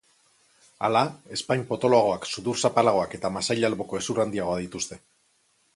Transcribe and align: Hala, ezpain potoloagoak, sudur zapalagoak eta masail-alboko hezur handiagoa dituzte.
Hala, 0.87 1.03
ezpain 1.35 1.65
potoloagoak, 1.73 2.25
sudur 2.31 2.59
zapalagoak 2.65 3.15
eta 3.19 3.33
masail-alboko 3.37 4.01
hezur 4.03 4.23
handiagoa 4.25 4.59
dituzte. 4.65 5.01